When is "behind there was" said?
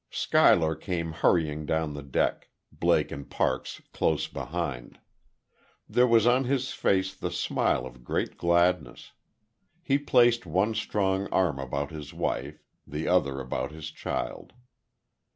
4.27-6.25